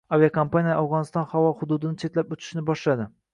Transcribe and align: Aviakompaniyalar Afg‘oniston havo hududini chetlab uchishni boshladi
Aviakompaniyalar 0.15 0.79
Afg‘oniston 0.83 1.27
havo 1.33 1.51
hududini 1.59 2.01
chetlab 2.05 2.35
uchishni 2.39 2.65
boshladi 2.73 3.09